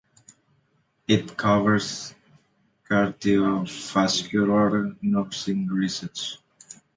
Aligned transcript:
It 1.07 1.37
covers 1.37 2.15
cardiovascular 2.89 4.95
nursing 5.03 5.67
research. 5.67 6.39